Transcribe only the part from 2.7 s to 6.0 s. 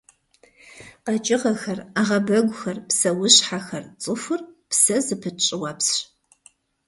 псэущхьэхэр, цӀыхур– псэ зыпыт щӀыуэпсщ.